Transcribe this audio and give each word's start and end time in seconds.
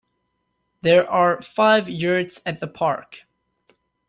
There 0.81 1.07
are 1.07 1.43
five 1.43 1.87
yurts 1.87 2.41
at 2.43 2.59
the 2.59 2.65
park. 2.65 3.17